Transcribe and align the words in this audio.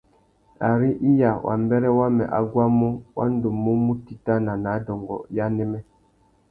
Ari 0.69 0.89
iya 1.09 1.31
wa 1.45 1.53
mbêrê 1.61 1.89
wamê 1.99 2.25
a 2.37 2.39
guamú, 2.51 2.89
wa 3.17 3.25
ndú 3.33 3.49
mú 3.63 3.71
mù 3.85 3.93
titana 4.05 4.53
nà 4.63 4.69
adôngô 4.77 5.17
ya 5.35 5.43
anêmê. 5.49 5.79